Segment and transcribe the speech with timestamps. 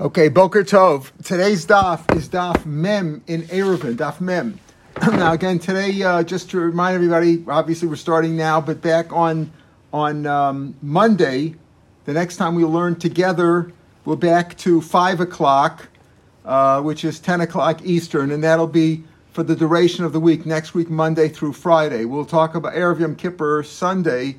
[0.00, 1.12] Okay, Boker Tov.
[1.22, 4.58] Today's daf is daf Mem in Eruvin, daf Mem.
[5.02, 9.52] now, again, today, uh, just to remind everybody, obviously we're starting now, but back on
[9.92, 11.54] on um, Monday,
[12.06, 13.70] the next time we learn together,
[14.06, 15.88] we're back to five o'clock,
[16.46, 20.46] uh, which is ten o'clock Eastern, and that'll be for the duration of the week.
[20.46, 24.36] Next week, Monday through Friday, we'll talk about Erev Yom Kippur Sunday.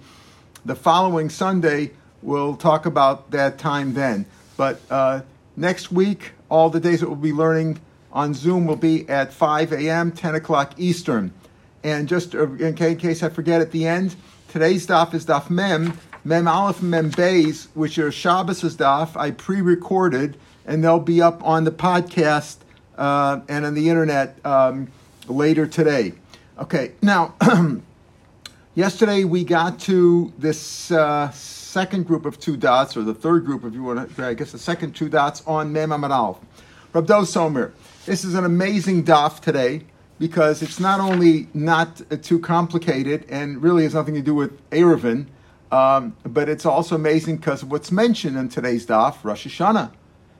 [0.65, 1.91] The following Sunday,
[2.23, 4.25] we'll talk about that time then.
[4.57, 5.21] But uh,
[5.55, 7.79] Next week, all the days that we'll be learning
[8.11, 11.31] on Zoom will be at 5 a.m., 10 o'clock Eastern.
[11.83, 14.15] And just in case I forget at the end,
[14.47, 19.15] today's daf is daf mem, mem aleph, mem beis, which are Shabbos' daf.
[19.15, 22.57] I pre-recorded, and they'll be up on the podcast
[22.97, 24.87] uh, and on the internet um,
[25.27, 26.13] later today.
[26.57, 27.35] Okay, now,
[28.75, 30.91] yesterday we got to this.
[30.91, 31.31] Uh,
[31.73, 34.51] second group of two dots, or the third group, if you want to, I guess
[34.51, 36.37] the second two dots on Mem Amalf.
[36.93, 37.73] Rabdo Somer.
[38.05, 39.81] This is an amazing daf today
[40.19, 45.25] because it's not only not too complicated and really has nothing to do with Eruvin,
[45.71, 49.91] um, but it's also amazing because of what's mentioned in today's daf, Rosh Hashanah.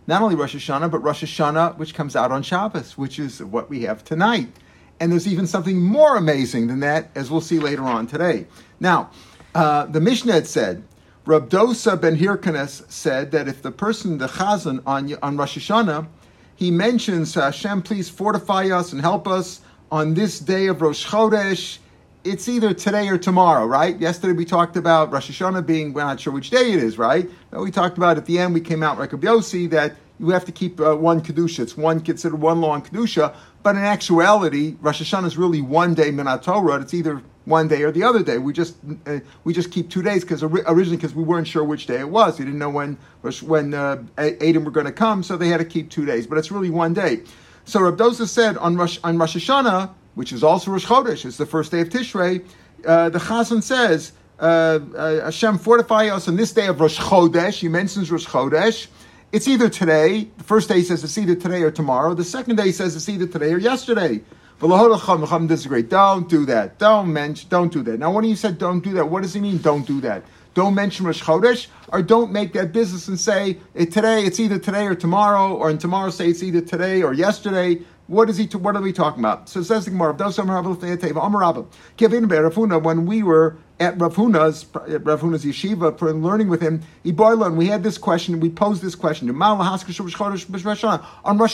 [0.06, 3.72] Not only Rosh Hashanah, but Rosh Hashanah, which comes out on Shabbos, which is what
[3.72, 4.50] we have tonight.
[4.99, 8.47] And there's even something more amazing than that, as we'll see later on today.
[8.80, 9.11] Now,
[9.53, 10.83] uh, the Mishnah had said
[11.25, 16.08] Rab Dosa ben Hirkanes said that if the person, the Chazan on, on Rosh Hashanah,
[16.55, 21.80] he mentions, Hashem, please fortify us and help us on this day of Rosh Chodesh,
[22.23, 23.99] it's either today or tomorrow, right?
[23.99, 27.30] Yesterday we talked about Rosh Hashanah being, we're not sure which day it is, right?
[27.52, 30.46] But we talked about at the end, we came out like Yossi, that you have
[30.46, 31.60] to keep uh, one Kedusha.
[31.60, 33.36] It's one considered one long Kedusha.
[33.62, 36.82] But in actuality, Rosh Hashanah is really one day Minat Torah.
[36.82, 38.38] It's either one day or the other day.
[38.38, 41.88] We just uh, we just keep two days because originally because we weren't sure which
[41.88, 42.40] day it was.
[42.40, 42.98] We didn't know when
[43.42, 46.26] when uh, Adam were going to come, so they had to keep two days.
[46.26, 47.22] But it's really one day.
[47.66, 51.38] So Rab Dosa said on Rosh, on Rosh Hashanah, which is also Rosh Chodesh, it's
[51.38, 52.45] the first day of Tishrei.
[52.86, 57.60] Uh, the Chazan says, uh, uh, "Hashem fortify us on this day of Rosh Chodesh."
[57.60, 58.88] He mentions Rosh Chodesh.
[59.33, 60.27] It's either today.
[60.38, 62.14] The first day says it's either today or tomorrow.
[62.14, 64.21] The second day says it's either today or yesterday.
[65.48, 65.82] Disagree.
[65.82, 66.77] Don't do that.
[66.77, 67.49] Don't mention.
[67.49, 67.98] Don't do that.
[67.98, 69.58] Now, when you said don't do that, what does he mean?
[69.58, 70.23] Don't do that.
[70.54, 74.23] Don't mention Rosh Chodesh, or don't make that business and say today.
[74.23, 77.82] It's either today or tomorrow, or in tomorrow say it's either today or yesterday.
[78.08, 78.45] What is he?
[78.47, 79.47] What are we talking about?
[79.47, 80.14] So says the Gemara.
[82.80, 87.67] When we were at Rav Huna's, Rav Huna's yeshiva for learning with him, and we
[87.67, 88.41] had this question.
[88.41, 89.64] We posed this question: On Rosh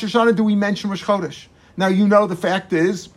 [0.03, 1.45] Hashanah, do we mention Rosh Chodesh?
[1.77, 3.09] Now you know the fact is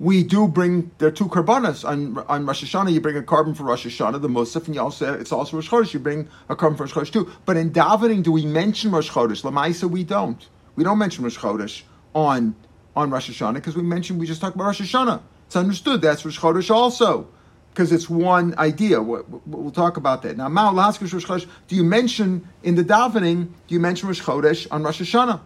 [0.00, 2.94] we do bring there are two karbanas on on Rosh Hashanah.
[2.94, 5.68] You bring a carbon for Rosh Hashanah, the Musaf, and you also it's also Rosh
[5.68, 5.92] Chodesh.
[5.92, 7.30] You bring a carbon for Rosh Chodesh too.
[7.44, 9.42] But in davening, do we mention Rosh Chodesh?
[9.42, 10.48] Lamaisa, we don't.
[10.76, 11.82] We don't mention Rosh Chodesh
[12.14, 12.54] on
[12.94, 15.22] on Rosh Hashanah because we mentioned we just talked about Rosh Hashanah.
[15.46, 17.28] It's understood that's Rosh Chodesh also
[17.70, 19.00] because it's one idea.
[19.02, 20.48] We'll talk about that now.
[20.48, 21.46] Rosh Chodesh.
[21.68, 23.48] Do you mention in the davening?
[23.66, 25.40] Do you mention Rosh Chodesh on Rosh Hashanah?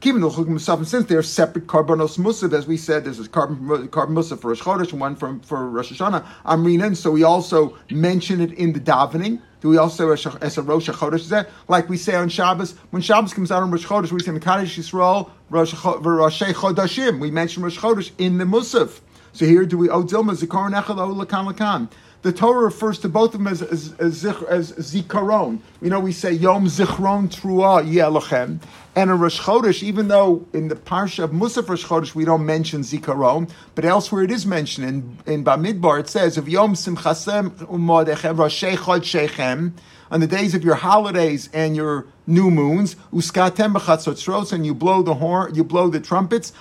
[0.00, 4.14] Keeping the Khukmusab since they're separate carbonos musaf, as we said, there's a carbon carbon
[4.14, 6.96] musaf for Rosh Chodesh and one for, for Rosh Hashanah, Amrinan.
[6.96, 9.40] So we also mention it in the davening.
[9.60, 13.32] Do we also as a Rosh Chodesh that like we say on Shabbos when Shabbos
[13.32, 17.20] comes out on Rosh Chodesh we say Mekadosh Yisrael Rosh Chodashim.
[17.20, 19.00] We mention Rosh Chodesh in the musaf.
[19.32, 21.88] So here do we Dilma Zikaron Echel Lakan Lakan
[22.26, 25.60] the Torah refers to both of them as, as, as, as zikaron.
[25.80, 28.58] You know, we say Yom Zichron Trua Yelachem.
[28.96, 32.46] And in Rosh Chodesh, even though in the Parsha of Musaf Rosh Chodesh we don't
[32.46, 34.88] mention zikaron, but elsewhere it is mentioned.
[35.26, 39.72] In, in Bamidbar it says, of Yom Simchasem Umodechem Roshei Chodshechem,
[40.10, 45.02] on the days of your holidays and your new moons, uskatem b'chatzotzros, and you blow
[45.02, 46.54] the horn, you blow the trumpets,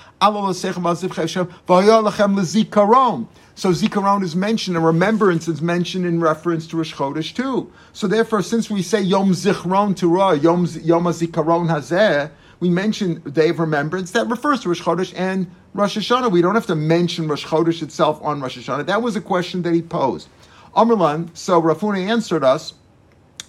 [3.56, 7.72] so zikaron is mentioned, and remembrance is mentioned in reference to Rosh Chodesh too.
[7.94, 12.30] So therefore, since we say Yom Zichron Torah, Yom Yom Zikaron Hazeh,
[12.60, 16.32] we mention Day of Remembrance that refers to Rosh Chodesh and Rosh Hashanah.
[16.32, 18.88] We don't have to mention Rosh Chodesh itself on Rosh Hashanah.
[18.88, 20.28] That was a question that he posed.
[20.76, 22.74] Amrlan, so Rav Huna answered us.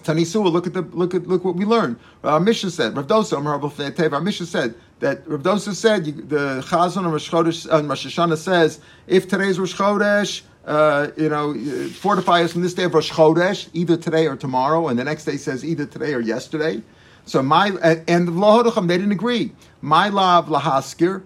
[0.05, 1.99] Tanisua, look at the look at look what we learned.
[2.23, 6.98] Our Mishnah said, Rav Dosa, our Mishnah said that Rav Dosa said you, the Chazon
[6.98, 11.54] on Rosh Chodesh and Rosh Hashanah says if today's Rosh Chodesh, uh, you know,
[11.90, 15.25] fortify us on this day of Rosh Chodesh, either today or tomorrow, and the next
[15.25, 16.82] day says either today or yesterday.
[17.26, 17.69] So my
[18.08, 19.52] and the Lahodacham they didn't agree.
[19.81, 21.25] My lav lahaskir,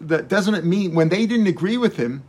[0.00, 2.22] that doesn't it mean when they didn't agree with him?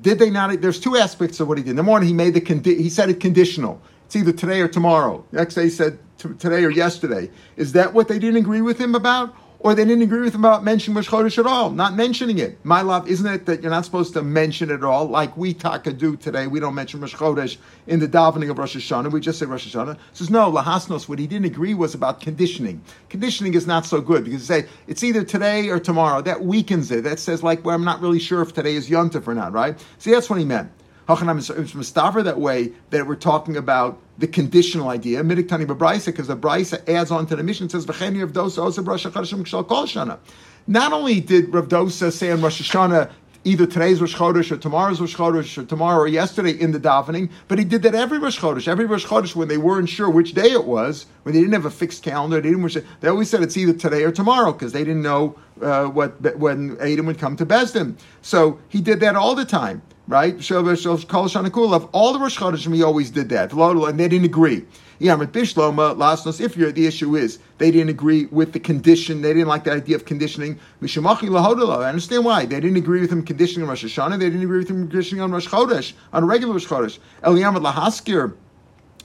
[0.00, 0.60] Did they not?
[0.60, 1.76] There's two aspects of what he did.
[1.76, 3.82] Number one, he made the condi- he said it conditional.
[4.06, 5.24] It's either today or tomorrow.
[5.30, 7.30] Next day he said t- today or yesterday.
[7.56, 9.34] Is that what they didn't agree with him about?
[9.62, 12.58] Or they didn't agree with him about mentioning Rosh Chodesh at all, not mentioning it.
[12.64, 15.52] My love, isn't it that you're not supposed to mention it at all, like we
[15.52, 16.46] Taka do today?
[16.46, 19.12] We don't mention Rosh Chodesh in the davening of Rosh Hashanah.
[19.12, 19.98] We just say Rosh Hashanah.
[20.14, 21.10] Says no, Lahasnos.
[21.10, 22.82] What he didn't agree was about conditioning.
[23.10, 26.22] Conditioning is not so good because you say it's either today or tomorrow.
[26.22, 27.04] That weakens it.
[27.04, 29.78] That says like, well, I'm not really sure if today is Yontif or not, right?
[29.98, 30.72] See, that's what he meant.
[31.16, 35.22] Hachanam is mustaver that way that we're talking about the conditional idea.
[35.22, 40.18] Midiktani b'braisa because the brisa adds on to the mission says Rav Dosa.
[40.66, 43.10] Not only did Rav Dosa say in Rosh Hashanah
[43.42, 47.30] either today's Rosh Chodesh or tomorrow's Rosh Chodesh or tomorrow or yesterday in the davening,
[47.48, 48.68] but he did that every Rosh Chodesh.
[48.68, 51.64] Every Rosh Chodesh when they weren't sure which day it was, when they didn't have
[51.64, 52.84] a fixed calendar, they didn't.
[53.00, 56.76] They always said it's either today or tomorrow because they didn't know uh, what when
[56.80, 57.96] Adam would come to Besdin.
[58.20, 60.34] So he did that all the time right?
[60.34, 63.52] Of all the Rosh Chodesh, he always did that.
[63.52, 64.64] And they didn't agree.
[65.02, 69.72] If you're, the issue is they didn't agree with the condition, they didn't like the
[69.72, 70.58] idea of conditioning.
[70.82, 72.44] I understand why.
[72.44, 75.22] They didn't agree with him conditioning on Rosh Hashanah, they didn't agree with him conditioning
[75.22, 76.98] on Rosh Chodesh, on regular Rosh Chodesh.
[77.22, 78.34] Eliyamad Lahaskir,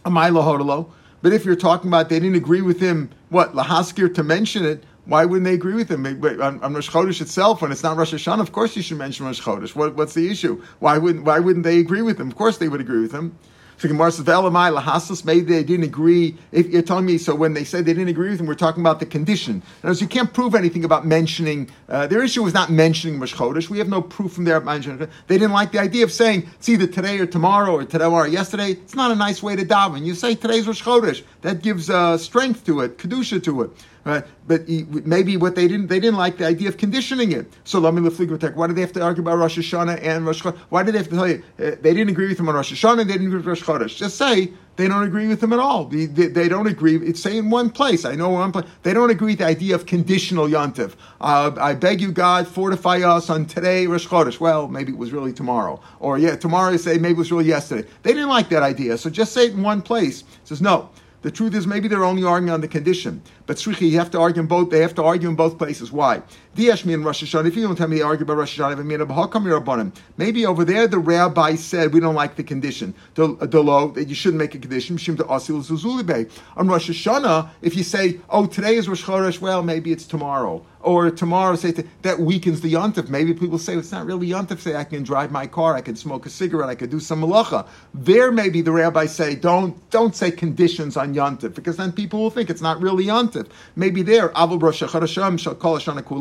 [0.06, 0.90] Amai Lahodolo.
[1.22, 4.84] But if you're talking about they didn't agree with him, what, Lahaskir to mention it,
[5.06, 6.06] why wouldn't they agree with him?
[6.06, 9.26] On, on Rosh Chodesh itself, when it's not Rosh Hashanah, of course you should mention
[9.26, 9.76] Rosh Chodesh.
[9.76, 10.62] What, what's the issue?
[10.80, 12.28] Why wouldn't, why wouldn't they agree with him?
[12.28, 13.38] Of course they would agree with him.
[13.78, 16.38] So Gemara says, "Ve'elamai lahasas." Maybe they didn't agree.
[16.54, 18.82] If you're telling me, so when they said they didn't agree with him, we're talking
[18.82, 19.62] about the condition.
[19.84, 21.70] In other you can't prove anything about mentioning.
[21.90, 23.70] Uh, their issue was not mentioning Rosh Chodesh.
[23.70, 24.46] We have no proof from.
[24.46, 25.10] Mentioning.
[25.28, 28.28] They didn't like the idea of saying it's either today or tomorrow or today or
[28.28, 28.72] yesterday.
[28.72, 30.06] It's not a nice way to daven.
[30.06, 31.24] You say today's Rosh Chodesh.
[31.42, 33.72] That gives uh, strength to it, kedusha to it.
[34.06, 34.24] Right?
[34.46, 37.52] But maybe what they didn't they didn't like the idea of conditioning it.
[37.64, 38.08] So let me.
[38.08, 40.58] Why did they have to argue about Rosh Hashanah and Rosh Chodesh?
[40.70, 42.72] Why did they have to tell you uh, they didn't agree with him on Rosh
[42.72, 42.98] Hashanah?
[42.98, 43.98] They didn't agree with Rosh Chodesh.
[43.98, 45.86] Just say they don't agree with him at all.
[45.86, 46.98] They, they, they don't agree.
[46.98, 48.06] It's say in one place.
[48.06, 48.66] I know one place.
[48.84, 50.94] They don't agree with the idea of conditional yontiv.
[51.20, 54.40] Uh, I beg you, God, fortify us on today Rosh Chodesh.
[54.40, 56.78] Well, maybe it was really tomorrow, or yeah, tomorrow.
[56.78, 57.90] Say maybe it was really yesterday.
[58.04, 59.00] They didn't like that idea.
[59.00, 60.22] So just say it in one place.
[60.22, 60.92] It says no.
[61.26, 63.20] The truth is, maybe they're only arguing on the condition.
[63.48, 64.70] But Srichi, you have to argue in both.
[64.72, 65.92] They have to argue in both places.
[65.92, 66.22] Why?
[66.56, 67.48] Diashmi and Rosh Hashanah.
[67.48, 71.56] If you don't tell me they argue about Rosh Hashanah, maybe over there the rabbi
[71.56, 72.94] said we don't like the condition.
[73.16, 74.98] The, law that you shouldn't make a condition.
[74.98, 80.06] to On Rosh Hashanah, if you say, "Oh, today is Rosh Chodesh," well, maybe it's
[80.06, 81.72] tomorrow or tomorrow say
[82.04, 83.10] that weakens the yontif.
[83.10, 84.60] Maybe people say it's not really yontif.
[84.60, 87.22] Say I can drive my car, I can smoke a cigarette, I could do some
[87.22, 87.68] malacha.
[87.94, 92.30] There, maybe the rabbis say don't don't say conditions on yontif because then people will
[92.30, 93.35] think it's not really yontif.
[93.76, 94.82] Maybe there avol rosh
[95.42, 95.80] shall call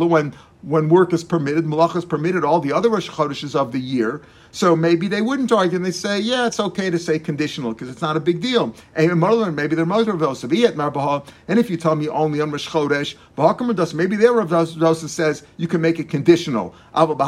[0.08, 0.34] when
[0.66, 4.22] when work is permitted, malacha is permitted, all the other rosh chodeshes of the year.
[4.50, 7.88] So maybe they wouldn't argue and they say, yeah, it's okay to say conditional because
[7.88, 8.72] it's not a big deal.
[8.94, 11.32] And maybe they're mother of.
[11.49, 15.66] And if you tell me only on Rosh Chodesh, maybe their Rav Dosa says you
[15.66, 16.72] can make it conditional.
[16.94, 17.19] But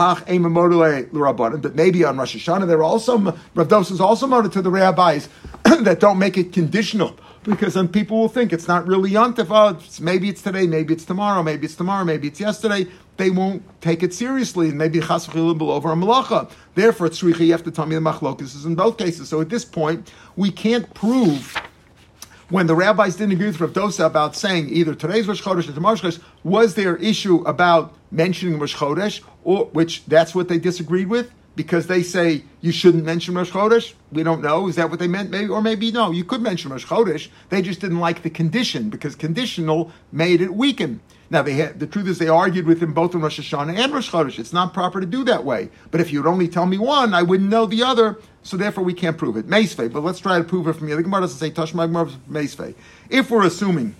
[1.75, 5.29] maybe on Rosh Hashanah, they're also, Rav Dosa is also motive to the rabbis
[5.81, 9.47] that don't make it conditional because then people will think it's not really yontif.
[9.51, 13.63] Oh, maybe it's today, maybe it's tomorrow, maybe it's tomorrow, maybe it's yesterday they won't
[13.81, 16.51] take it seriously, and maybe chas will over a malacha.
[16.75, 19.29] Therefore, it's you have to tell me the machlokas is in both cases.
[19.29, 21.57] So at this point, we can't prove
[22.51, 25.73] when the rabbis didn't agree with Rav Dosa about saying either today's Rosh Chodesh or
[25.73, 30.59] tomorrow's Rosh Chodesh, was there issue about mentioning Rosh Chodesh, or which that's what they
[30.59, 31.31] disagreed with?
[31.57, 33.95] Because they say you shouldn't mention Rosh Chodesh.
[34.13, 34.69] We don't know.
[34.69, 35.31] Is that what they meant?
[35.31, 36.11] Maybe, or maybe no.
[36.11, 37.29] You could mention Rosh Chodesh.
[37.49, 41.01] They just didn't like the condition because conditional made it weaken.
[41.29, 43.93] Now, they had, the truth is, they argued with him both in Rosh Hashanah and
[43.93, 44.39] Rosh Chodesh.
[44.39, 45.71] It's not proper to do that way.
[45.91, 48.19] But if you'd only tell me one, I wouldn't know the other.
[48.43, 49.49] So therefore, we can't prove it.
[49.49, 50.97] Meisvei, but let's try to prove it from here.
[50.97, 51.91] The Gemara doesn't say Tashma
[52.31, 52.75] Meisvei.
[53.11, 53.97] If we're assuming,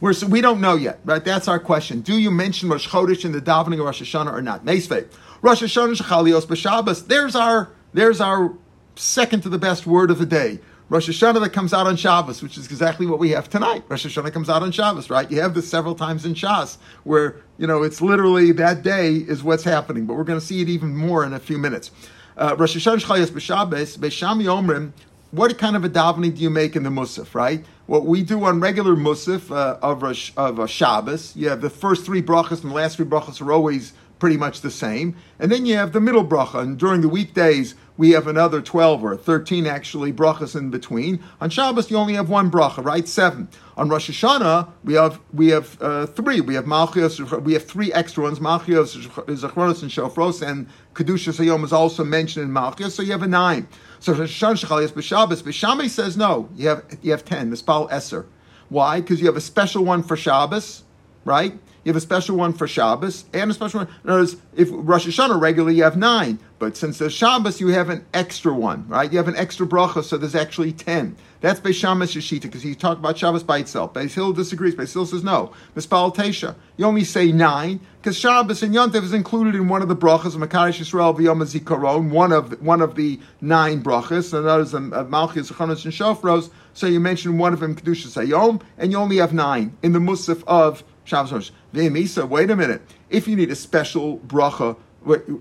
[0.00, 1.24] we're, we don't know yet, right?
[1.24, 2.00] That's our question.
[2.00, 4.64] Do you mention Rosh Chodesh in the davening of Rosh Hashanah or not?
[4.64, 5.06] Meisvei.
[5.40, 7.06] Rosh Hashanah Shechalios B'Shabbos.
[7.06, 8.54] There's our, there's our
[8.96, 10.58] second to the best word of the day.
[10.88, 13.84] Rosh Hashanah that comes out on Shabbos, which is exactly what we have tonight.
[13.88, 15.30] Rosh Hashanah comes out on Shabbos, right?
[15.30, 19.44] You have this several times in Shas, where you know it's literally that day is
[19.44, 20.06] what's happening.
[20.06, 21.90] But we're going to see it even more in a few minutes.
[22.36, 24.92] Uh, Rosh Hashanah Shchayas b'Shabbos b'Sham Yomrim.
[25.30, 27.62] What kind of a davening do you make in the Musaf, right?
[27.86, 30.02] What we do on regular Musaf uh, of
[30.38, 33.52] of a Shabbos, you have the first three brachas and the last three brachas are
[33.52, 36.60] always pretty much the same, and then you have the middle bracha.
[36.60, 41.20] And during the weekdays, we have another 12 or 13 actually brachas in between.
[41.40, 43.06] On Shabbos, you only have one bracha, right?
[43.08, 43.48] Seven.
[43.76, 46.40] On Rosh Hashanah, we have we have uh, three.
[46.40, 48.38] We have Malchios, we have three extra ones.
[48.38, 53.22] Malchios, Zachronos, and Shofros, and Kedusha Sayom is also mentioned in Malchios, so you have
[53.22, 53.68] a nine.
[54.00, 58.26] So Rosh Hashanah, Shechalias, B'Shabbos, B'Shamay says no, you have you have ten, Mispal Esser.
[58.68, 59.00] Why?
[59.00, 60.84] Because you have a special one for Shabbos,
[61.24, 61.58] right?
[61.84, 63.88] You have a special one for Shabbos and a special one.
[64.04, 68.04] Words, if Rosh Hashanah regularly you have nine, but since there's Shabbos, you have an
[68.12, 69.10] extra one, right?
[69.10, 71.16] You have an extra bracha, so there's actually ten.
[71.40, 73.94] That's Beis Shammai's Yeshita because he talked about Shabbos by itself.
[73.94, 74.74] Beis Hill disagrees.
[74.74, 75.52] Beis Hill says no.
[75.76, 76.56] Mispal Tesha.
[76.76, 80.34] You only say nine because Shabbos and Yontev is included in one of the brachas
[80.34, 84.74] of Makadosh Yisrael v'Yom Zikaron, one of one of the nine brachas, and that is
[84.74, 86.50] um, Malchus, Chanos, and Shofros.
[86.74, 90.00] So you mentioned one of them Kedushas Hayom, and you only have nine in the
[90.00, 91.50] Musaf of Shabbos Rosh.
[91.74, 92.82] V'emisa, wait a minute.
[93.08, 94.76] If you need a special bracha,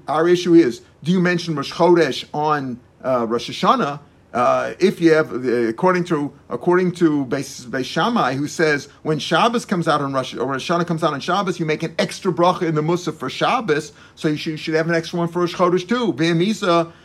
[0.07, 3.99] our issue is, do you mention Rosh Chodesh on uh, Rosh Hashanah?
[4.33, 9.65] Uh, if you have, uh, according to according to Beis, Shammai, who says when Shabbos
[9.65, 12.31] comes out on Rosh or Rosh Hashanah comes out on Shabbos, you make an extra
[12.31, 15.27] bracha in the Musaf for Shabbos, so you should, you should have an extra one
[15.27, 16.13] for Rosh Chodesh too.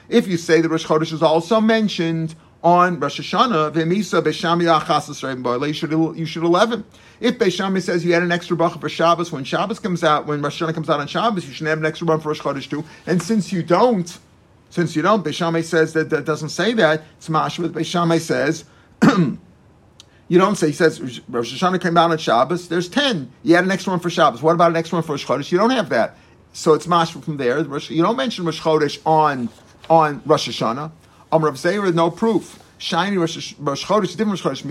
[0.08, 5.66] If you say that Rosh Chodesh is also mentioned on Rosh Hashanah, v'emisa b'shami achas
[5.66, 6.84] you should you should eleven.
[7.20, 10.42] If Beishami says you had an extra bracha for Shabbos, when Shabbos comes out, when
[10.42, 12.68] Rosh Hashanah comes out on Shabbos, you should have an extra one for Rosh Chodesh
[12.68, 12.84] too.
[13.06, 14.18] And since you don't,
[14.70, 17.02] since you don't, Beishami says that, that doesn't say that.
[17.18, 17.68] It's mashma.
[17.68, 18.64] Beishami says.
[20.28, 23.30] You don't say, he says, Rosh Hashanah came out on Shabbos, there's 10.
[23.42, 24.40] You had an extra one for Shabbos.
[24.40, 25.52] What about an extra one for Rosh Chodesh?
[25.52, 26.16] You don't have that.
[26.54, 27.58] So it's mashma from there.
[27.58, 29.50] You don't mention Rosh Chodesh on,
[29.90, 30.90] on Rosh Hashanah.
[31.32, 34.64] Amr Rav Zera, no proof shiny Rosh, Chodesh, different Rosh.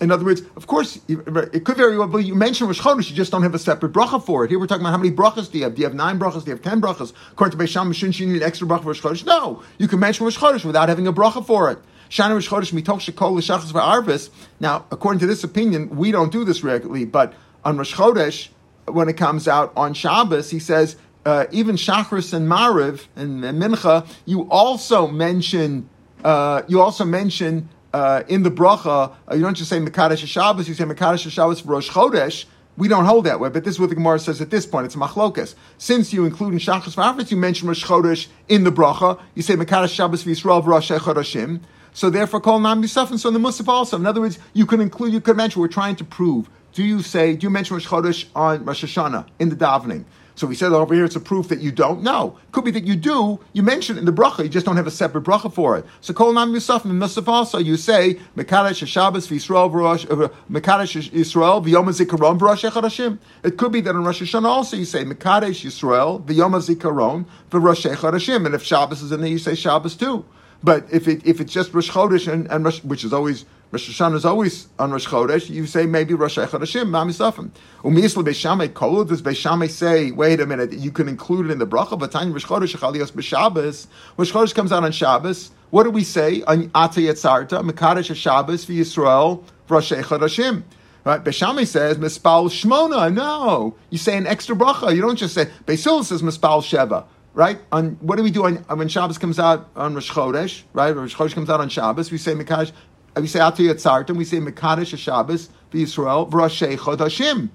[0.00, 3.16] In other words, of course, it could very well be you mention Rosh Chodesh, you
[3.16, 4.50] just don't have a separate bracha for it.
[4.50, 5.74] Here we're talking about how many brachas do you have?
[5.74, 6.44] Do you have nine brachas?
[6.44, 7.12] Do you have ten brachas?
[7.32, 9.26] According to Beisham, shouldn't you need an extra bracha for Rosh Chodesh?
[9.26, 11.78] No, you can mention Rosh Chodesh without having a bracha for it.
[12.08, 14.30] Shani Rosh Chodesh mitoch shekol l'shachas v'arvis.
[14.58, 18.48] Now, according to this opinion, we don't do this regularly, but on Rosh Chodesh,
[18.86, 20.96] when it comes out on Shabbos, he says
[21.28, 25.88] uh, even Shachris and Mariv and, and Mincha, you also mention
[26.24, 30.66] uh, you also mention uh, in the bracha, uh, you don't just say Mekadesh Shabbos,
[30.68, 32.46] you say Mekadesh Shabbos for Rosh Chodesh.
[32.78, 34.86] We don't hold that way, but this is what the Gemara says at this point.
[34.86, 35.54] It's machlokas.
[35.78, 39.20] Since you include in Shachas V'Afritz, you mention Rosh Chodesh in the bracha.
[39.34, 41.60] You say Mekadesh Shabbos v'Yisrael v'Rosh Chodeshim.
[41.92, 43.96] So therefore, call Nam Yisaf, and so the Musaf also.
[43.96, 46.48] In other words, you can include, you can mention, we're trying to prove.
[46.72, 50.04] Do you say, do you mention Rosh Chodesh on Rosh Hashanah in the davening?
[50.38, 52.00] So we said over here it's a proof that you don't.
[52.00, 53.40] No, could be that you do.
[53.54, 55.84] You mention it in the bracha, you just don't have a separate bracha for it.
[56.00, 61.64] So kol nam yusaf and also you say mekadesh Shabbos v'Yisrael v'Rosh uh, mekadesh Yisrael
[61.64, 63.18] v'Yom Zikaron v'Rosh Chodeshim.
[63.42, 67.92] It could be that in Rosh Hashanah also you say mekadesh Yisrael v'Yom Zikaron v'Rosh
[67.96, 70.24] Chodeshim, and if Shabbos is in there, you say Shabbos too.
[70.62, 73.90] But if it if it's just Rosh Chodesh and, and Rosh, which is always Rosh
[73.90, 75.50] Hashanah is always on Rosh Chodesh.
[75.50, 77.50] You say maybe Rosh Chodeshim, Mamisafim.
[77.82, 79.06] Umisl Beishamay Kolu.
[79.06, 81.98] Does Beishamay say, wait a minute, you can include it in the bracha?
[81.98, 83.86] But time Rosh Chodesh Chalios B'Shabbos.
[84.16, 85.50] Rosh Chodesh comes out on Shabbos.
[85.68, 87.70] What do we say on Ata Yetzarta?
[87.70, 90.62] Mekadesh Shabbos for Yisrael Rosh Chodeshim.
[91.04, 91.22] Right?
[91.22, 93.12] Beshami says Mispal Shmona.
[93.12, 94.94] No, you say an extra bracha.
[94.94, 97.04] You don't just say Beis says Mispal Sheva.
[97.34, 97.60] Right?
[97.70, 100.62] On what do we do on, when Shabbos comes out on Rosh Chodesh?
[100.72, 100.90] Right?
[100.90, 102.10] Rosh Chodesh comes out on Shabbos.
[102.10, 102.72] We say Mekadesh
[103.20, 107.50] we say Atu Yatzartim, we say Mekadesh Shabbos, Yisrael, V'Roshei Chodashim.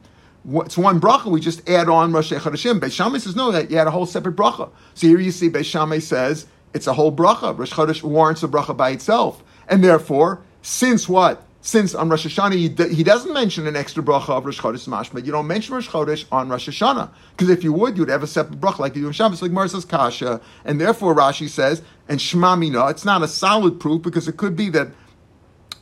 [0.45, 2.79] It's one bracha, we just add on Rosh Chodashim.
[2.79, 4.69] Beis Shammai says, no, that you had a whole separate bracha.
[4.93, 7.57] So here you see Beis Shammai says, it's a whole bracha.
[7.57, 9.41] Rosh Chodesh warrants a bracha by itself.
[9.69, 11.45] And therefore, since what?
[11.61, 15.25] Since on Rosh Hashanah he, he doesn't mention an extra bracha of Rosh Chodesh Mashma,
[15.25, 17.09] you don't mention Rosh Chodesh on Rosh Hashanah.
[17.31, 19.51] Because if you would, you'd have a separate bracha like you do in Shabbos, like
[19.51, 20.41] Mar says Kasha.
[20.65, 24.57] And therefore Rashi says, and Shema Mina, it's not a solid proof because it could
[24.57, 24.89] be that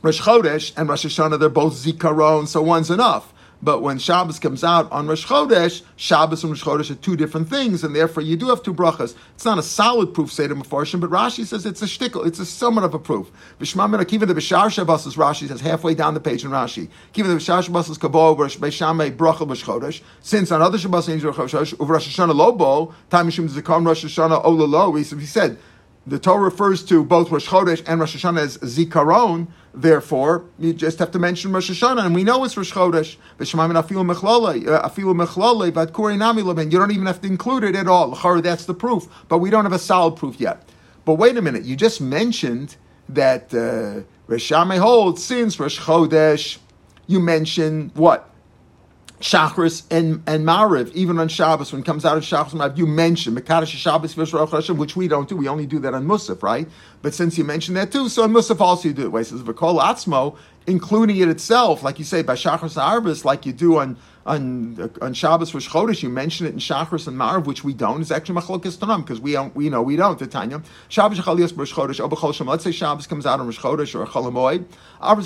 [0.02, 3.32] Rosh Chodesh and Rosh Hashanah, they're both Zikaron, so one's enough.
[3.64, 7.48] But when Shabbos comes out on Rosh Chodesh, Shabbos and Rosh Chodesh are two different
[7.48, 9.14] things, and therefore you do have two brachas.
[9.36, 12.40] It's not a solid proof, say to Mefarshim, but Rashi says it's a shtickle, it's
[12.40, 13.30] a somewhat of a proof.
[13.60, 16.88] V'shmamina kiva the B'shar Shabbos is Rashi says halfway down the page in Rashi.
[17.12, 20.02] Kiva the B'shar Shabbos is Kabo B'shamei bracha Rosh Chodesh.
[20.20, 24.44] Since on other Shabbos in Rosh Chodesh, Rosh Hashanah Lobo, time Mishum Zikam Rosh Hashanah
[24.44, 25.56] Olalo, he said
[26.06, 29.46] the Torah refers to both Rosh Chodesh and Rosh Hashanah as Zikaron.
[29.74, 33.16] Therefore, you just have to mention Rosh Hashanah, and we know it's Rosh Chodesh.
[33.38, 33.42] Uh,
[36.62, 38.40] you don't even have to include it at all.
[38.40, 40.68] That's the proof, but we don't have a solid proof yet.
[41.04, 42.76] But wait a minute, you just mentioned
[43.08, 46.58] that uh, Rosh holds since Rosh Chodesh.
[47.06, 48.31] You mention what?
[49.22, 52.88] Shachris and, and Mariv, even on Shabbos, when it comes out of and Mariv, you
[52.88, 54.16] mention Mekadosh Shabbos
[54.76, 55.36] which we don't do.
[55.36, 56.68] We only do that on Musaf, right?
[57.02, 59.12] But since you mentioned that too, so on Musaf also you do it.
[59.12, 60.36] Wait, says V'kol Atzmo,
[60.66, 65.14] including it itself, like you say by Shachris Arvis, like you do on on on
[65.14, 68.00] Shabbos Rosh Chodesh, you mention it in Shachris and Marv, which we don't.
[68.00, 70.18] It's actually Machlokes Tanam because we don't, we know we don't.
[70.18, 72.46] The Tanya Shabbos Chalias Chodesh, Obachol Shem.
[72.48, 74.64] Let's say Shabbos comes out on Rosh Chodesh or Cholamoid.
[75.02, 75.16] You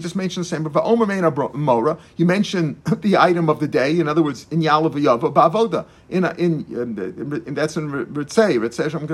[0.00, 0.62] just mentioned the same.
[0.62, 3.98] But Omer Mora, you mentioned the item of the day.
[3.98, 5.86] In other words, in Yalav Yava Bavoda.
[6.08, 9.06] In in, in, that's in Ritzei Ritzei Shem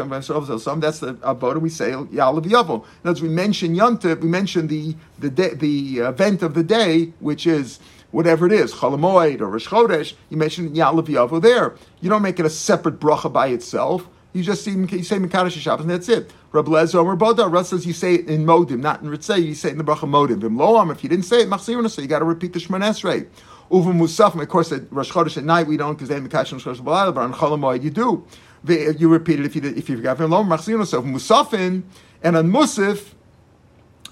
[0.80, 2.84] that's the avoda we say Yalav Yavo.
[3.04, 4.20] In other we mention Yontif.
[4.20, 7.78] We mention the the the event of the day, which is
[8.10, 11.74] whatever it is, Cholamoid or Rosh Chodesh, you mention Yalav Yavo there.
[12.00, 14.08] You don't make it a separate bracha by itself.
[14.36, 16.30] You just see, you say Mekadosh Shabbos, and that's it.
[16.52, 19.54] Rabbi Lezer Omer Boda, Russ says you say it in Modim, not in Ritzei, you
[19.54, 20.40] say it in the bracha Modim.
[20.40, 22.82] Vim Loam, if you didn't say it, Machzirna, so you got to repeat the Shemon
[22.82, 23.26] Esrei.
[23.72, 26.52] Uva Musafim, of course, at Rosh Chodesh at night we don't, because they have Mekadosh
[26.52, 28.26] Rosh Chodesh, but on Cholamoid you do.
[28.68, 30.18] You repeat it if you if you forgot.
[30.18, 31.84] Vim Loam, Machzirna, so Musafin,
[32.22, 33.14] and on Musaf,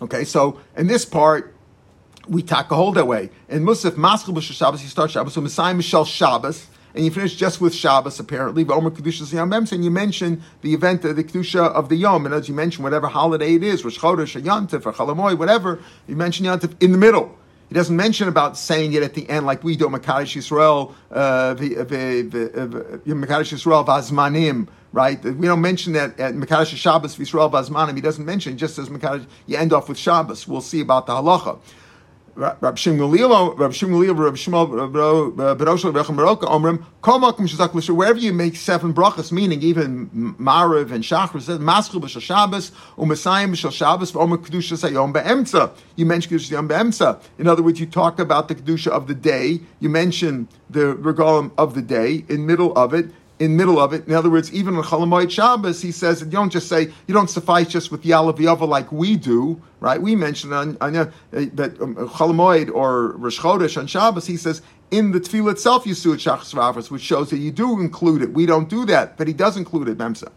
[0.00, 1.54] okay, so in this part,
[2.28, 3.28] we tack a hold that way.
[3.50, 7.34] In Musaf Maschil B'Shal Shabbos, you start Shabbos, so Messiah Mishal Shabbos, and you finish
[7.34, 8.64] just with Shabbos, apparently.
[8.66, 12.34] Omer Kedusha Yom and you mention the event of the Kedusha of the Yom, and
[12.34, 16.46] as you mention, whatever holiday it is, Rosh Chodesh, Yantif, or Chalamoy, whatever, you mention
[16.46, 17.36] Yantif in the middle.
[17.68, 21.14] He doesn't mention about saying it at the end like we do, Makadosh Yisrael, uh,
[21.14, 21.54] uh, uh
[23.14, 25.22] Makadosh Yisrael Vazmanim, right?
[25.24, 27.96] We don't mention that at Makadosh Shabbos Yisrael Vazmanim.
[27.96, 30.46] He doesn't mention, just as Makadosh, you end off with Shabbos.
[30.46, 31.58] We'll see about the halacha.
[32.36, 32.58] Wherever
[38.18, 43.70] you make seven brachas, meaning even Marav and Shachar, says Maschil B'Shal Shabbos, U'Mesayim B'Shal
[43.70, 45.70] Shabbos, V'Omer Kedusha Sayom Be'emtza.
[45.94, 47.20] You mention Kedusha Sayom Be'emtza.
[47.38, 51.52] In other words, you talk about the Kedusha of the day, you mention the regalim
[51.56, 54.06] of the day in middle of it, in middle of it.
[54.06, 57.28] In other words, even on Cholamoid Shabbos, he says you don't just say you don't
[57.28, 60.00] suffice just with Yalav Yava like we do, right?
[60.00, 61.96] We mentioned on, on uh, that um,
[62.70, 66.90] or Rosh Chodesh on Shabbos, he says in the tefillah itself you do it Shachas
[66.90, 68.32] which shows that you do include it.
[68.32, 70.30] We don't do that, but he does include it, Memsa.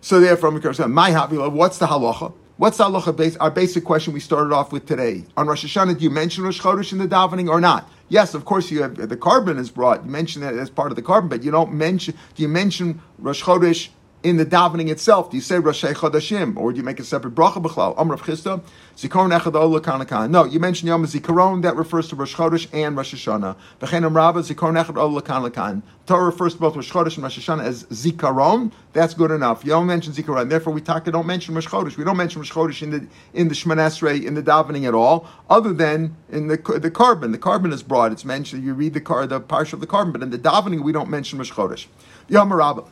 [0.00, 2.32] So therefore, my Havila, what's the halacha?
[2.60, 3.38] What's the halacha base?
[3.38, 5.96] Our basic question we started off with today on Rosh Hashanah.
[5.96, 7.88] Do you mention Rosh Chodesh in the davening or not?
[8.10, 10.04] Yes, of course you have the carbon is brought.
[10.04, 12.14] You mention that as part of the carbon, but you don't mention.
[12.34, 13.88] Do you mention Rosh Chodesh
[14.22, 15.30] in the davening itself?
[15.30, 17.94] Do you say Rosh Chodashim, or do you make a separate bracha b'chlal?
[17.96, 18.62] Amr of Chisda,
[18.96, 20.30] Zikaron Echad Olakanakan.
[20.30, 23.56] No, you mention Yom Zikaron that refers to Rosh Chodesh and Rosh Hashanah.
[23.80, 25.82] V'chein Rabba Zikaron Echad Olakanakan.
[26.06, 28.72] Torah refers to both Rosh Chodesh and Rosh Hashanah as Zikaron.
[28.92, 29.64] That's good enough.
[29.64, 30.50] You don't mention Zikaron.
[30.50, 31.96] Therefore, we talk, don't mention Rosh Chodesh.
[31.96, 35.26] We don't mention Rosh Chodesh in the in the Shemon in the davening at all,
[35.48, 37.32] other than in the the korban.
[37.32, 38.12] The carbon is broad.
[38.12, 38.64] It's mentioned.
[38.64, 41.08] You read the car the parsha of the carbon, but in the davening we don't
[41.08, 41.86] mention Rosh Chodesh.
[42.28, 42.82] Yom Rabbah.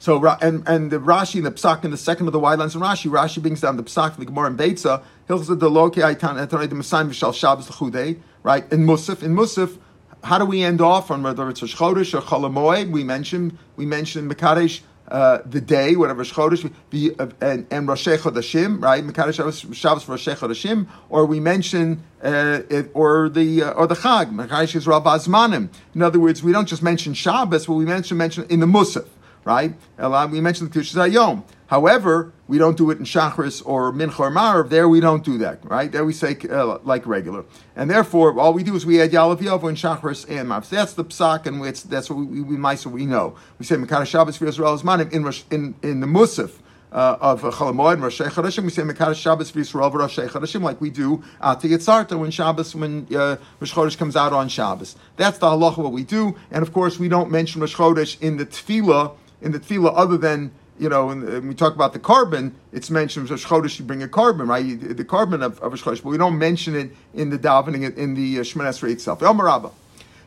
[0.00, 2.74] So and and the Rashi and the Psak in the second of the wide lines
[2.74, 5.02] in Rashi, Rashi brings down the Psak the Gemara and Beitza.
[5.28, 8.18] Hilchos the Loke Aitan Etanei the Messiah V'Shal Shabbos L'Chudei.
[8.42, 9.76] Right in Musaf in Musaf.
[10.24, 12.90] How do we end off on whether it's Rosh Chodesh or Cholamoid?
[12.90, 18.08] We mentioned we mentioned Mekadesh uh, the day, whatever Chodesh, the, uh, and, and Rosh
[18.08, 19.04] Chodashim, right?
[19.04, 23.96] Mekadesh Shabbos for Rosh Chodashim, or we mention uh, it, or the uh, or the
[23.96, 25.68] Chag, Mekadesh Yisrael Bazmanim.
[25.94, 29.04] In other words, we don't just mention Shabbos, but we mention mention in the Musaf
[29.44, 29.74] right?
[29.98, 31.44] We mentioned the Kedusha Yom.
[31.70, 34.70] However, we don't do it in Shachris or Mincha or Marav.
[34.70, 35.92] There we don't do that, right?
[35.92, 37.44] There we say uh, like regular.
[37.76, 40.64] And therefore, all we do is we add Yalav Yovo in Shachris and Marav.
[40.64, 43.36] So that's the Psak, and that's what we, we, we, we know.
[43.60, 46.50] We say Mekara Shabbos for Yisrael Zmanim in, in, in the Musaf.
[46.92, 50.90] Uh, of Chalamoid and Rosh Chodeshim, we say Mekadosh Shabbos v'Yisrael Rosh Chodeshim, like we
[50.90, 54.96] do at Yitzarta when Shabbos, when uh, Rosh Chodesh comes out on Shabbos.
[55.16, 58.38] That's the halacha what we do, and of course we don't mention Rosh Chodesh in
[58.38, 62.54] the Tefillah in the tefillah other than you know, when we talk about the carbon,
[62.72, 64.80] it's mentioned Rosh you bring a carbon, right?
[64.80, 68.38] The carbon of, of Rosh but we don't mention it in the davening, in the
[68.38, 69.22] uh, itself.
[69.22, 69.72] El Maraba.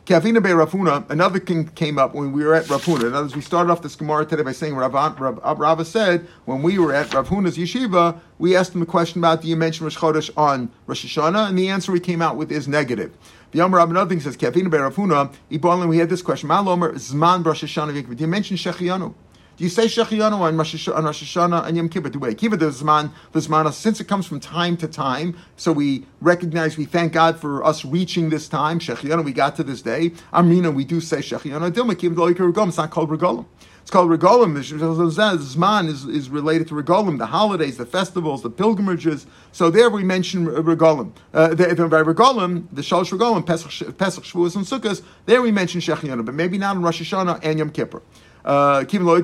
[0.06, 3.06] Kavina Be Rav Huna, another thing came up when we were at Rav Huna.
[3.06, 6.62] In other words, we started off this Gemara today by saying Rav, Rav, said when
[6.62, 9.84] we were at Rav Huna's yeshiva, we asked him a question about do you mention
[9.84, 13.16] Rosh on Rosh Hashanah, and the answer we came out with is negative.
[13.54, 15.88] The Yom Rav another thing says Kavina Be Rav Huna.
[15.88, 18.16] We had this question: Malomer Zman Rosh Hashanah.
[18.16, 19.14] Do you mention Shechianu?
[19.56, 22.08] Do you say Shechianu on Rosh, Hashanah and Yom Kippur?
[22.08, 25.70] Do we Kiva the Zman, the Zman, since it comes from time to time, so
[25.70, 28.80] we recognize, we thank God for us reaching this time.
[28.80, 30.10] Shechianu, we got to this day.
[30.32, 31.70] Amrina, we do say Shechianu.
[31.70, 33.46] Dilma the It's not called Regolim.
[33.84, 34.56] It's called Regolim.
[34.56, 39.26] Zman is, is related to Regolim, the holidays, the festivals, the pilgrimages.
[39.52, 41.12] So there we mention Regolim.
[41.34, 46.24] Uh, by Regolim, the Shalosh Regolim, Pesach, Pesach Shavuos, and Sukkot, there we mention Shechianu,
[46.24, 48.00] but maybe not in Rosh Hashanah and Yom Kippur.
[48.42, 49.16] Uh, so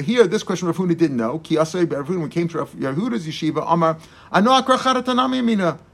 [0.00, 1.34] here, this question Rav Huna didn't know.
[1.34, 3.98] When came to Rav Yehuda's yeshiva, Amar,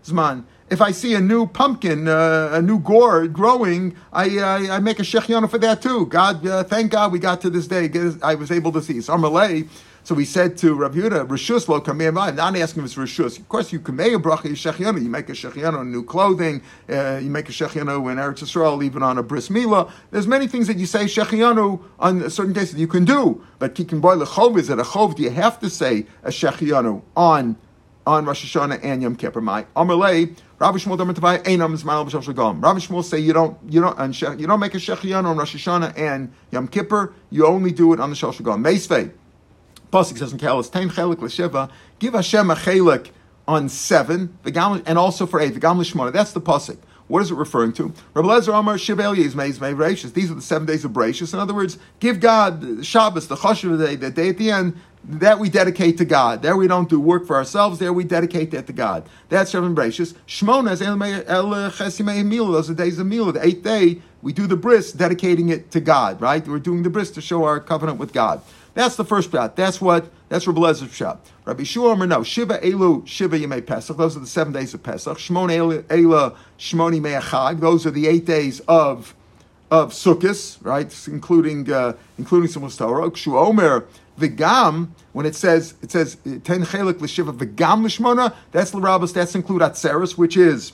[0.04, 0.44] zman.
[0.70, 5.00] If I see a new pumpkin, uh, a new gourd growing, I, I, I make
[5.00, 6.06] a shechianu for that too.
[6.06, 7.90] God, uh, thank God we got to this day.
[8.22, 9.00] I was able to see.
[9.00, 9.68] So Amalei,
[10.04, 13.38] so we said to Rav Yehuda, Rishus lo kamei I'm not asking if it's Rishus.
[13.38, 15.02] Of course, you make a bracha shechianu.
[15.02, 16.62] You make a shechianu on new clothing.
[16.88, 19.90] Uh, you make a shechianu in Eretz Yisrael, even on a bris milah.
[20.12, 23.44] There's many things that you say shechianu on certain cases you can do.
[23.58, 25.16] But kikin boy lechov is it a chov?
[25.16, 27.56] Do you have to say a shechianu on
[28.06, 29.40] on Rosh Hashanah and Yom Kippur?
[29.40, 30.36] My Amalei.
[30.60, 32.62] Rabbi Shmuel Damatavai Einam Zmal B'Shav Shagam.
[32.62, 35.56] Rabbi Shmuel say you don't you don't and you don't make a shechianu on Rosh
[35.56, 37.14] Hashanah and Yom Kippur.
[37.30, 38.62] You only do it on the Shal Shagam.
[38.62, 39.10] Meisvei.
[39.90, 43.08] Pasuk says in Kalas, Tain Chelik L'Sheva, give Hashem a Chelik
[43.48, 46.12] on seven, and also for eight, V'gam L'Shmona.
[46.12, 46.76] That's the Pasuk.
[47.08, 47.94] What is it referring to?
[48.12, 51.32] Rabbi Lezer Amar Shiv Eliyaz Meiz Mei These are the seven days of Bereshis.
[51.32, 55.38] In other words, give God Shabbos, the Choshev day, the day at the end, that
[55.38, 56.42] we dedicate to God.
[56.42, 57.78] There we don't do work for ourselves.
[57.78, 59.08] There we dedicate that to God.
[59.28, 60.14] That's Bereshis.
[60.26, 62.52] Shmona is El Chesimei Mila.
[62.52, 63.32] Those are days of Mila.
[63.32, 66.46] The eighth day, we do the bris, dedicating it to God, right?
[66.46, 68.42] We're doing the bris to show our covenant with God.
[68.74, 69.56] That's the first pshat.
[69.56, 71.18] That's what that's Rabbi Lezer's pshat.
[71.44, 73.96] Rabbi Shua no Shiva Elu Shiva Yemei Pesach.
[73.96, 75.18] Those are the seven days of Pesach.
[75.18, 77.60] Shmon Ela Shmoni Me'achag.
[77.60, 79.14] Those are the eight days of
[79.70, 81.08] of Sukkot, right?
[81.08, 83.10] Including uh, including some Torah.
[83.10, 84.90] Kshu Vigam.
[85.12, 89.12] When it says it says ten chelik l'shiva v'gam l'shmona, that's l'rabas.
[89.12, 90.72] That's include atzeres, which is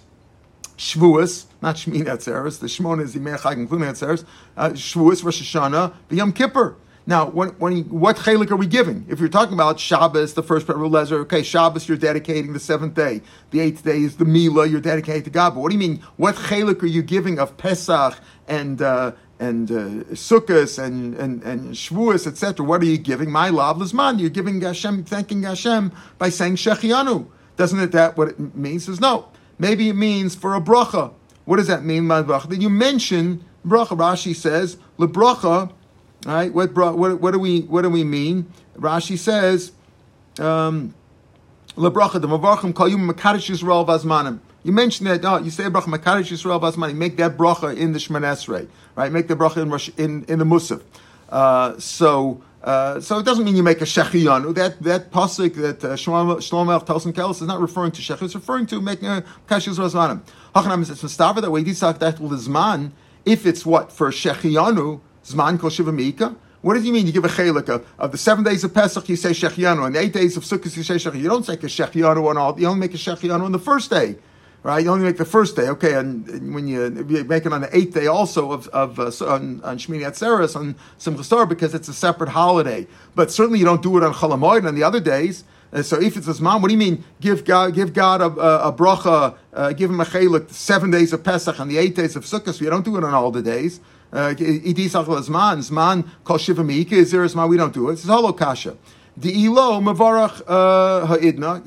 [0.76, 2.60] Shavuos, not Shmini Atzeres.
[2.60, 4.26] The Shmona is the Me'achag, including Atzeres.
[4.56, 6.76] Uh, Rosh Hashanah, Yom Kippur.
[7.08, 9.06] Now, when, when what chelik are we giving?
[9.08, 12.58] If you're talking about Shabbos, the first part of Lezer, okay, Shabbos, you're dedicating the
[12.60, 13.22] seventh day.
[13.52, 15.54] The eighth day is the Mila, you're dedicating to God.
[15.54, 16.02] But what do you mean?
[16.16, 22.26] What chelik are you giving of Pesach and uh, and uh, and and and Shavuos,
[22.26, 22.64] etc.?
[22.64, 23.30] What are you giving?
[23.30, 24.18] My love, Lizman.
[24.18, 27.26] You're giving Hashem, thanking Hashem by saying Shechianu.
[27.56, 28.88] Doesn't it that what it means?
[28.88, 29.28] Is no.
[29.58, 31.12] Maybe it means for a bracha.
[31.44, 32.48] What does that mean, my bracha?
[32.48, 33.96] Then you mention bracha.
[33.96, 35.72] Rashi says lebracha
[36.26, 36.52] Right?
[36.52, 38.52] what, what, what do we what do we mean?
[38.76, 39.70] Rashi says,
[40.40, 40.92] um,
[41.76, 45.24] "Lebracha the mavarchim kol yom makadish Yisrael vazmanim." You mentioned that.
[45.24, 46.96] Oh, you say bracha makadish Yisrael vazmanim.
[46.96, 49.12] Make that bracha in the Shemon right?
[49.12, 50.82] Make the bracha in Rosh, in, in the Musaf.
[51.28, 52.42] Uh, so.
[52.64, 54.52] Uh, so it doesn't mean you make a shechianu.
[54.52, 58.20] That that pasuk that uh, Shlomo in Kelis is not referring to shech.
[58.22, 60.20] It's referring to making a kashis razmanim.
[60.52, 61.62] Hachanam is mistaver that way.
[61.62, 62.90] Disak that zman.
[63.24, 66.34] If it's what for shechianu, Zman kol shiva mika.
[66.62, 67.06] What does he mean?
[67.06, 69.94] You give a chelik of, of, the seven days of Pesach, you say shechianu, and
[69.94, 71.20] the eight days of Sukkot, you say shechianu.
[71.20, 72.58] You don't make a shechianu on all.
[72.58, 74.16] You only make a shechianu on the first day,
[74.66, 74.82] right?
[74.82, 75.94] You only make the first day, okay?
[75.94, 79.12] And, and when you, you, make it on the eighth day, also of, of uh,
[79.24, 82.88] on, on Shmini Atzeres on Simchas Torah, because it's a separate holiday.
[83.14, 85.44] But certainly you don't do it on Cholamoid and on the other days.
[85.72, 87.04] Uh, so if it's his mom, what do you mean?
[87.20, 91.12] Give God, give God a, a, a bracha, uh, give him a chelik seven days
[91.12, 92.54] of Pesach and the eight days of Sukkot.
[92.54, 93.78] So you don't do it on all the days.
[94.12, 97.48] Zman, Zman kol shiva is there a Zman?
[97.48, 97.94] We don't do it.
[97.94, 98.76] It's holo kasha.
[99.18, 101.62] The uh, ha'idna.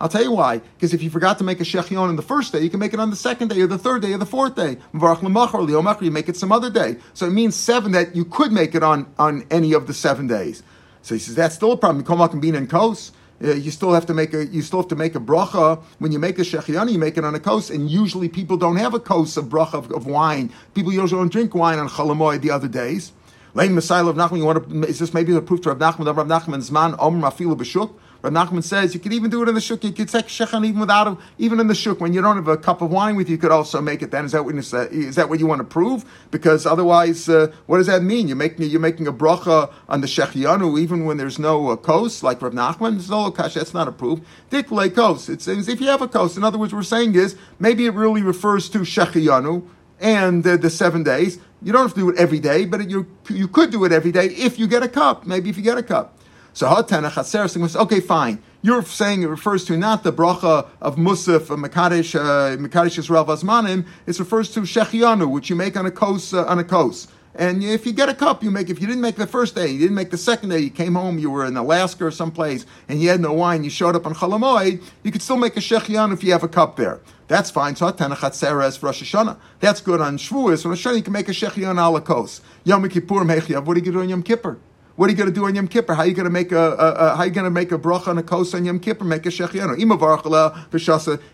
[0.00, 0.58] I'll tell you why.
[0.58, 2.94] Because if you forgot to make a shechion on the first day, you can make
[2.94, 4.78] it on the second day or the third day or the fourth day.
[4.94, 6.02] Mavarach lemachar liomachar.
[6.02, 6.96] You make it some other day.
[7.12, 10.26] So it means seven that you could make it on on any of the seven
[10.26, 10.62] days.
[11.02, 12.20] So he says that's still a problem.
[12.20, 13.12] Up and in kos.
[13.44, 16.10] Uh, you still have to make a you still have to make a bracha when
[16.10, 16.92] you make a shechiani.
[16.92, 19.74] You make it on a kos, and usually people don't have a kos of bracha
[19.74, 20.50] of, of wine.
[20.72, 23.12] People usually don't drink wine on chalamoy the other days.
[23.56, 24.36] Lane Messiah of Nachman.
[24.36, 24.86] You want to?
[24.86, 26.14] Is this maybe the proof to Rav Nachman?
[26.14, 27.94] Rav Nachman's man Om Rafilu B'Shuk.
[28.20, 29.82] Rav Nachman says you could even do it in the shuk.
[29.82, 32.48] You could take shechan even without a, even in the shuk when you don't have
[32.48, 33.36] a cup of wine with you.
[33.36, 34.10] You could also make it.
[34.10, 36.04] Then is that that what you want to prove?
[36.30, 38.28] Because otherwise, uh, what does that mean?
[38.28, 42.22] You're making you're making a bracha on the shechianu even when there's no uh, kos
[42.22, 42.92] like Rav Nachman.
[42.92, 43.54] There's no kash.
[43.54, 44.20] That's not a proof.
[44.50, 45.30] Diklei kos.
[45.30, 46.36] It says if you have a kos.
[46.36, 49.66] In other words, we're saying is maybe it really refers to shechianu
[50.00, 51.38] and uh, the seven days.
[51.62, 54.12] You don't have to do it every day, but you you could do it every
[54.12, 55.26] day if you get a cup.
[55.26, 56.18] Maybe if you get a cup.
[56.52, 58.42] So Hatana Chaser okay, fine.
[58.62, 63.86] You're saying it refers to not the bracha of Musaf, Makadish, uh, Makadish Israel Vazmanim.
[64.06, 66.32] It refers to Shechianu, which you make on a coast.
[66.34, 67.08] uh, on a kos.
[67.38, 68.70] And if you get a cup, you make.
[68.70, 70.94] If you didn't make the first day, you didn't make the second day, you came
[70.94, 74.06] home, you were in Alaska or someplace, and you had no wine, you showed up
[74.06, 77.00] on Chalamoid, you could still make a shechian if you have a cup there.
[77.28, 77.76] That's fine.
[77.76, 79.36] So Tanachat for Rosh Hashanah.
[79.60, 80.64] That's good on Shavuos.
[80.64, 82.40] On Rosh Hashanah, you can make a shechian ala kos.
[82.64, 83.64] Yom Kippur Mechiav.
[83.64, 84.58] What are you do on Yom Kippur?
[84.96, 85.92] What are you going to do on Yom Kippur?
[85.92, 87.70] How are you going to make a, a, a how are you going to make
[87.70, 89.04] a bracha on a kos on Yom Kippur?
[89.04, 89.76] Make a shechianu.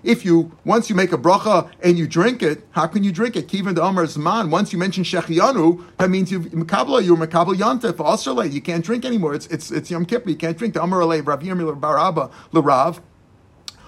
[0.03, 3.37] If you once you make a bracha and you drink it, how can you drink
[3.37, 3.47] it?
[3.47, 4.51] Kivan the Omer Zman.
[4.51, 9.05] Once you mention shechianu, that means you've makabla you're makabla yontif also You can't drink
[9.05, 9.33] anymore.
[9.33, 10.31] It's it's it's Yom Kippur.
[10.31, 12.99] You can't drink the Omer Rav Yirmi Baraba Larav.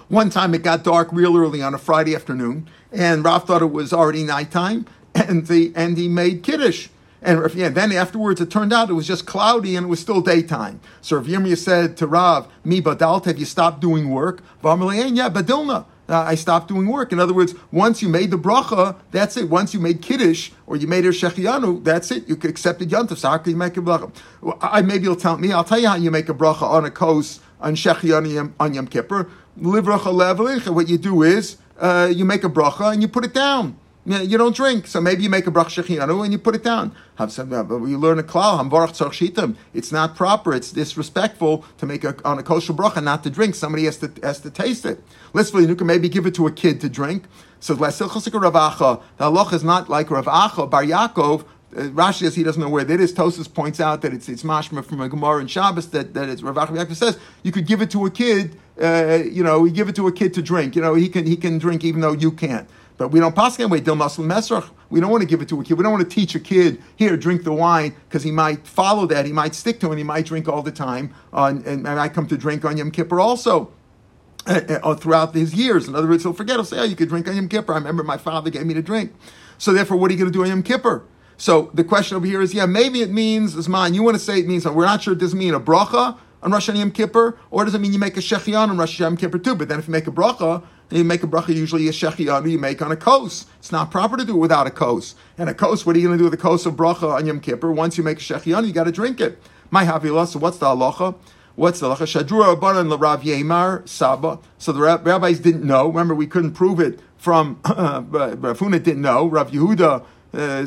[0.07, 3.73] One time it got dark real early on a Friday afternoon, and Rav thought it
[3.73, 6.91] was already nighttime, and the and he made kiddush.
[7.25, 10.21] And yeah, then afterwards, it turned out it was just cloudy and it was still
[10.21, 10.81] daytime.
[11.01, 15.87] So Rav Yirmiyah said to Rav, "Mi badalt, have you stopped doing work?" Yeah, badilna.
[16.07, 17.13] Uh, I stopped doing work.
[17.13, 19.49] In other words, once you made the bracha, that's it.
[19.49, 22.29] Once you made kiddush or you made a shechianu, that's it.
[22.29, 23.17] You accepted yantav.
[23.17, 24.13] So how can you make a bracha?
[24.61, 25.51] I, maybe you'll tell me.
[25.51, 28.87] I'll tell you how you make a bracha on a kos on shechianu on Yom
[28.87, 29.31] Kippur.
[29.57, 34.37] What you do is uh, you make a bracha and you put it down you
[34.37, 36.95] don't drink, so maybe you make a brach shechianu and you put it down.
[37.19, 40.53] You learn a klal, It's not proper.
[40.53, 43.55] It's disrespectful to make a, on a kosher bracha not to drink.
[43.55, 45.03] Somebody has to has to taste it.
[45.33, 47.25] Let's you can maybe give it to a kid to drink.
[47.61, 51.47] So the halach is not like Rav Acha Bar Yaakov.
[51.75, 53.12] Uh, Rashi says he doesn't know where that is.
[53.12, 56.43] Tosus points out that it's it's mashma from a Gemara and Shabbos that, that it's
[56.43, 58.61] Rav Yaakov says you could give it to a kid.
[58.81, 60.77] Uh, you know, you give it to a kid to drink.
[60.77, 62.69] You know, he can he can drink even though you can't.
[62.97, 64.71] But we don't pass away dil muslim mesrach.
[64.91, 65.75] We don't want to give it to a kid.
[65.75, 69.07] We don't want to teach a kid here drink the wine because he might follow
[69.07, 69.27] that.
[69.27, 69.99] He might stick to it.
[69.99, 72.91] He might drink all the time, uh, and, and might come to drink on Yom
[72.91, 73.73] Kippur also.
[74.47, 76.57] Uh, uh, throughout his years, in other words, he'll forget.
[76.57, 78.75] He'll say, "Oh, you could drink on Yom Kippur." I remember my father gave me
[78.75, 79.15] to drink.
[79.57, 81.03] So therefore, what are you going to do on Yom Kippur?
[81.37, 83.95] So the question over here is, yeah, maybe it means Zman.
[83.95, 85.15] You want to say it means we're not sure.
[85.15, 87.99] It doesn't mean a bracha on Rosh Hashanah Yom Kippur, or does it mean you
[87.99, 89.55] make a shechian on Rosh Hashanah Yom Kippur too?
[89.55, 92.59] But then if you make a bracha, you make a bracha usually a shechianu you
[92.59, 93.47] make on a kos.
[93.59, 95.14] It's not proper to do it without a kos.
[95.38, 97.27] And a kos, what are you going to do with a kos of bracha on
[97.27, 97.73] Yom Kippur?
[97.73, 99.38] Once you make a shechianu, you got to drink it.
[99.70, 100.27] My havila.
[100.27, 101.14] So what's the halacha?
[101.57, 102.25] What's the halacha?
[102.25, 104.38] Shadrua Rabbanan Rav Yemar Saba.
[104.59, 105.88] So the rabbis didn't know.
[105.88, 109.27] Remember, we couldn't prove it from Rav Huna didn't know.
[109.27, 110.05] Rav Yehuda.
[110.35, 110.66] Uh,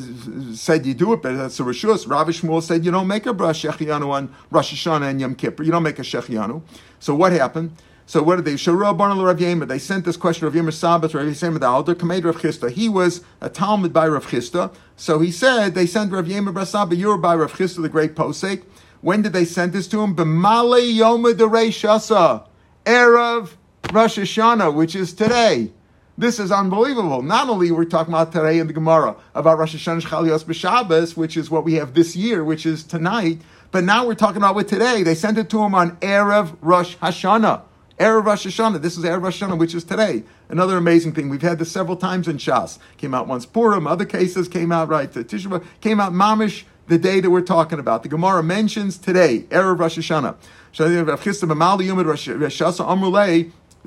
[0.55, 2.09] said you do it, but that's a rishus.
[2.09, 5.61] Rav Shmuel said you don't make a shechianu on Rosh Hashanah and Yom Kippur.
[5.61, 6.61] You don't make a shechianu.
[7.01, 7.75] So what happened?
[8.09, 8.53] So what did they?
[8.53, 9.67] Sharua Barna Rav Yemer.
[9.67, 12.71] They sent this question of Yemer Sabbath Rav Yemer the Alder Kamed Rav Chisda.
[12.71, 14.73] He was a Talmud by Rav Chisda.
[14.95, 16.95] So he said they sent Rav Yemer Brasaba.
[16.95, 18.63] You were by Rav Chisda, the great posek.
[19.01, 20.15] When did they send this to him?
[20.15, 22.47] B'malei Yoma Derei Shasa,
[22.85, 23.49] Erev
[23.91, 25.73] Rosh Hashanah, which is today.
[26.17, 27.21] This is unbelievable.
[27.21, 31.35] Not only we're talking about today in the Gemara about Rosh Hashanah Chalios B'Shabbos, which
[31.35, 33.41] is what we have this year, which is tonight,
[33.71, 35.03] but now we're talking about with today.
[35.03, 37.63] They sent it to him on Erev Rosh Hashanah.
[37.99, 38.81] Erev Rosh Hashanah.
[38.81, 40.23] This is Erev Rosh Hashanah, which is today.
[40.49, 41.29] Another amazing thing.
[41.29, 42.77] We've had this several times in Shas.
[42.97, 43.87] Came out once Purim.
[43.87, 45.11] Other cases came out right.
[45.11, 48.03] Tishba came out Mamish the day that we're talking about.
[48.03, 50.35] The Gemara mentions today Erev Rosh Hashanah.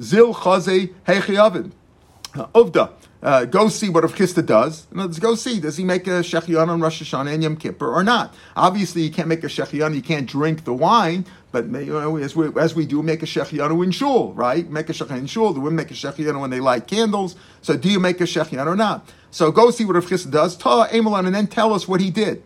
[0.00, 1.70] Zil Chaze Hechi
[2.34, 2.90] Ovda.
[3.22, 4.86] Uh, go see what Rav Chisda does.
[4.92, 5.60] Let's go see.
[5.60, 8.34] Does he make a shechion on Rosh Hashanah and Yom Kippur or not?
[8.56, 9.94] Obviously, you can't make a shechion.
[9.94, 11.26] You can't drink the wine.
[11.52, 14.70] But you know, as we as we do, make a shechianu in shul, right?
[14.70, 15.52] Make a shechianu in shul.
[15.52, 17.36] The women make a shechianu when they light candles.
[17.60, 19.06] So, do you make a shechianu or not?
[19.30, 20.56] So, go see what Rav does.
[20.56, 22.42] Ta Emelon, and then tell us what he did.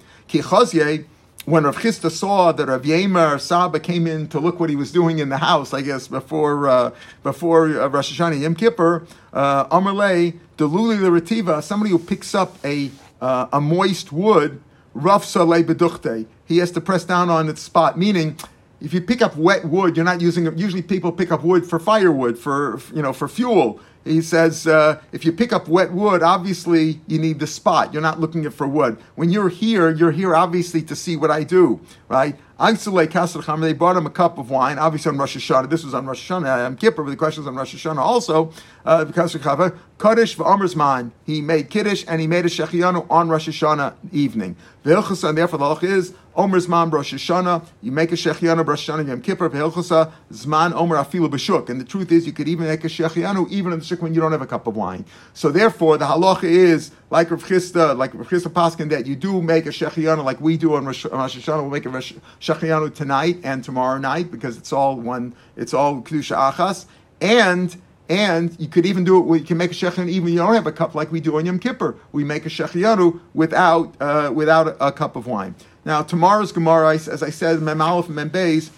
[1.47, 4.93] When Rav Chisda saw that Rav Yemer Saba came in to look what he was
[4.93, 6.91] doing in the house, I guess before uh,
[7.23, 12.91] before uh, Rosh Hashanah Yom Kippur, uh, Amarle Deluli Lerativa, somebody who picks up a
[13.21, 14.63] uh, a moist wood,
[14.95, 18.37] Rav Saleh Beduchte, he has to press down on its spot, meaning
[18.85, 20.59] if you pick up wet wood, you're not using it.
[20.59, 23.81] Usually, people pick up wood for firewood, for you know, for fuel.
[24.05, 27.93] He says uh, if you pick up wet wood, obviously you need the spot.
[27.93, 28.99] You're not looking it for wood.
[29.15, 32.37] When you're here, you're here obviously to see what I do, right?
[32.57, 35.69] They brought him a cup of wine, obviously on Rosh Hashanah.
[35.69, 38.53] This was on Rosh Hashanah, Yom Kippur, but the question was on Rosh Hashanah also.
[38.85, 43.95] Uh, because Kaddish v'Amrzman, he made Kiddush and he made a Shechianu on Rosh Hashanah
[44.13, 44.55] evening.
[44.85, 45.17] And therefore
[45.59, 47.65] the halach is Omer Zman Rosh Hashanah.
[47.81, 49.49] You make a Shechianu Rosh Hashanah Yom Kippur.
[49.49, 51.69] V'Hilchasa Zman Omer Afilu B'Shuk.
[51.69, 54.15] And the truth is, you could even make a Shechianu even in the Shuk when
[54.15, 55.05] you don't have a cup of wine.
[55.33, 59.41] So therefore, the halacha is like Rav Chisda, like Rav Chisda Paskin, that you do
[59.41, 61.63] make a Shechianu like we do on Rosh, Hashanah.
[61.63, 65.35] We'll make a Shechianu tonight and tomorrow night because it's all one.
[65.57, 66.87] It's all Kedusha Achas
[67.21, 67.77] and.
[68.07, 69.39] And you could even do it.
[69.39, 71.39] You can make a shechianu even if you don't have a cup like we do
[71.39, 71.97] on Yom Kippur.
[72.13, 75.55] We make a shechianu without uh, without a, cup of wine.
[75.85, 78.71] Now, tomorrow's Gemara, as I said, Mem Aleph and Mem Beis,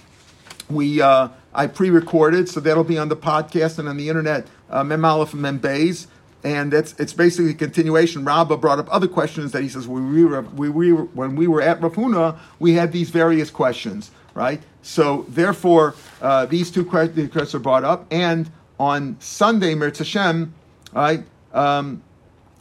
[0.69, 4.83] we, uh, I pre-recorded, so that'll be on the podcast and on the internet, uh,
[4.83, 6.09] Mem Aleph and Mem Beis.
[6.45, 8.25] and it's it's basically a continuation.
[8.25, 11.49] Rabba brought up other questions that he says when we were, we, we when we
[11.49, 14.63] were at Rav Huna, we had these various questions, right?
[14.83, 20.55] So therefore, uh, these two questions are brought up, and on Sunday, Mirz Hashem,
[20.93, 21.25] right?
[21.53, 22.03] Um,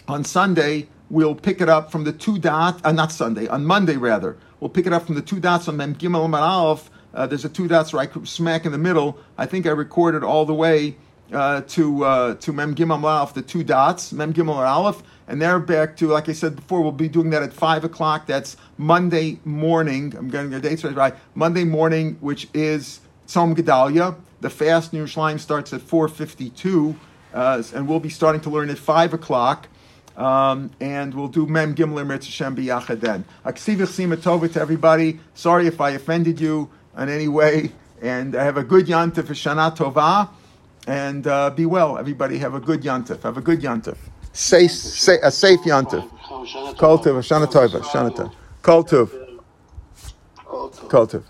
[0.08, 3.98] on Sunday, we'll pick it up from the two dots, uh, not Sunday, on Monday
[3.98, 4.38] rather.
[4.60, 6.90] We'll pick it up from the two dots on Mem Gimel and Aleph.
[7.14, 9.18] Uh, there's a two dots right smack in the middle.
[9.38, 10.98] I think I recorded all the way
[11.32, 15.60] uh, to uh, to Mem Gimel Aleph, the two dots, Mem Gimel Aleph, and they're
[15.60, 18.28] back to, like I said before, we'll be doing that at 5 o'clock.
[18.28, 20.14] That's Monday morning.
[20.16, 21.16] I'm getting the dates right.
[21.34, 24.16] Monday morning, which is Tzom Gedalia.
[24.42, 26.96] The fast in Yerushalayim starts at 4.52,
[27.34, 29.68] uh, and we'll be starting to learn at 5 o'clock.
[30.18, 33.26] Um, and we'll do Mem Gimler Mirz Hashem B'Yachad then.
[33.46, 35.20] Aksivich Sima Tova to everybody.
[35.34, 37.72] Sorry if I offended you in any way.
[38.02, 40.30] And I have a good Yantif Shana Tova.
[40.88, 42.38] And uh, be well, everybody.
[42.38, 43.24] Have a good Yantif.
[43.24, 43.98] Have a good Yantif.
[44.32, 46.08] Safe, say, a safe Yantif.
[46.24, 48.34] Kol Shana Tova, Shana Tov.
[48.62, 49.12] Kol Tov.
[50.90, 51.24] Kol.